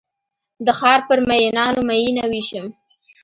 [0.65, 2.65] د ښارپر میینانو میینه ویشم